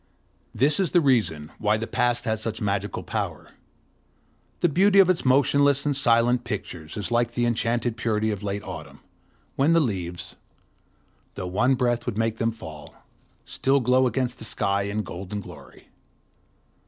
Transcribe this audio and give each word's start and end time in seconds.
This 0.55 0.79
is 0.79 0.93
the 0.93 0.99
reason 0.99 1.51
why 1.59 1.77
the 1.77 1.85
Past 1.85 2.23
has 2.25 2.41
such 2.41 2.59
magical 2.59 3.03
power. 3.03 3.51
The 4.61 4.67
beauty 4.69 4.97
of 4.97 5.11
its 5.11 5.23
motionless 5.23 5.85
and 5.85 5.95
silent 5.95 6.43
pictures 6.43 6.97
is 6.97 7.11
like 7.11 7.33
the 7.33 7.45
enchanted 7.45 7.97
purity 7.97 8.31
of 8.31 8.41
late 8.41 8.63
autumn, 8.63 9.01
when 9.57 9.73
the 9.73 9.79
leaves, 9.79 10.35
though 11.35 11.45
one 11.45 11.75
breath 11.75 12.07
would 12.07 12.17
make 12.17 12.37
them 12.37 12.51
fall, 12.51 12.95
still 13.45 13.79
glow 13.79 14.07
against 14.07 14.39
the 14.39 14.43
sky 14.45 14.89
in 14.89 15.03
golden 15.03 15.39
glory. 15.39 15.89